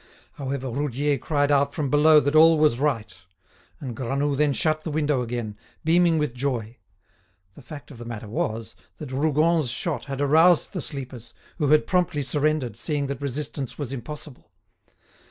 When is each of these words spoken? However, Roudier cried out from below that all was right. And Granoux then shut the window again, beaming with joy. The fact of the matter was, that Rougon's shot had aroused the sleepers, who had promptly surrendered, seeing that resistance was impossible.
However, 0.33 0.67
Roudier 0.67 1.19
cried 1.19 1.51
out 1.51 1.75
from 1.75 1.91
below 1.91 2.19
that 2.21 2.35
all 2.35 2.57
was 2.57 2.79
right. 2.79 3.15
And 3.79 3.95
Granoux 3.95 4.35
then 4.35 4.51
shut 4.51 4.83
the 4.83 4.89
window 4.89 5.21
again, 5.21 5.55
beaming 5.83 6.17
with 6.17 6.33
joy. 6.33 6.77
The 7.53 7.61
fact 7.61 7.91
of 7.91 7.99
the 7.99 8.05
matter 8.05 8.27
was, 8.27 8.73
that 8.97 9.11
Rougon's 9.11 9.69
shot 9.69 10.05
had 10.05 10.19
aroused 10.19 10.73
the 10.73 10.81
sleepers, 10.81 11.35
who 11.59 11.67
had 11.67 11.85
promptly 11.85 12.23
surrendered, 12.23 12.75
seeing 12.77 13.05
that 13.05 13.21
resistance 13.21 13.77
was 13.77 13.93
impossible. 13.93 14.49